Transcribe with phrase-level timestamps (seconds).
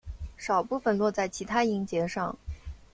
[0.35, 2.35] 少部分落在其它音节上。